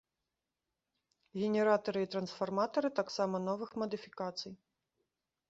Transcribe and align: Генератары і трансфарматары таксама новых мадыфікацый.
Генератары 1.41 1.99
і 2.05 2.09
трансфарматары 2.15 2.89
таксама 3.01 3.43
новых 3.51 3.71
мадыфікацый. 3.85 4.53